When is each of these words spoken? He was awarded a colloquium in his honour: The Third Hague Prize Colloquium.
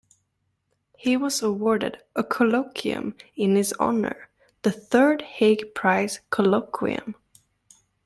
He 0.97 1.15
was 1.15 1.43
awarded 1.43 2.01
a 2.15 2.23
colloquium 2.23 3.13
in 3.35 3.55
his 3.55 3.71
honour: 3.79 4.29
The 4.63 4.71
Third 4.71 5.21
Hague 5.21 5.75
Prize 5.75 6.21
Colloquium. 6.31 7.13